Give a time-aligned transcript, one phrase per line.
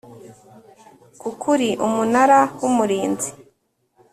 [1.19, 3.29] k ukuri Umunara w Umurinzi